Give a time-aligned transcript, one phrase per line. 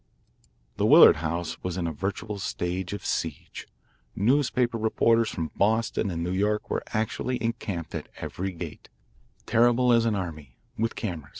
[0.77, 3.67] The Willard house was in a virtual state of siege.
[4.15, 8.89] Newspaper reporters from Boston and New York were actually encamped at every gate,
[9.45, 11.29] terrible as an army, with cameras.